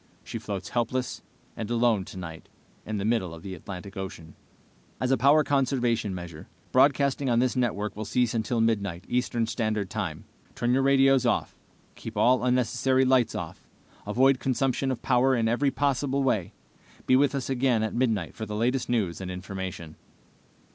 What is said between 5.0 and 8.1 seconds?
a power conservation measure, broadcasting on this network will